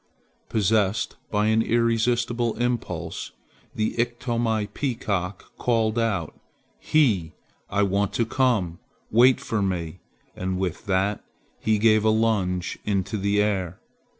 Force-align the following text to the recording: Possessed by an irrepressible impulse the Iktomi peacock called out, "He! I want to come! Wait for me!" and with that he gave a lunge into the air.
Possessed 0.49 1.15
by 1.29 1.45
an 1.49 1.61
irrepressible 1.61 2.55
impulse 2.57 3.33
the 3.75 3.93
Iktomi 3.99 4.65
peacock 4.73 5.55
called 5.59 5.99
out, 5.99 6.33
"He! 6.79 7.33
I 7.69 7.83
want 7.83 8.11
to 8.13 8.25
come! 8.25 8.79
Wait 9.11 9.39
for 9.39 9.61
me!" 9.61 9.99
and 10.35 10.57
with 10.57 10.87
that 10.87 11.23
he 11.59 11.77
gave 11.77 12.03
a 12.03 12.09
lunge 12.09 12.79
into 12.83 13.15
the 13.15 13.43
air. 13.43 13.79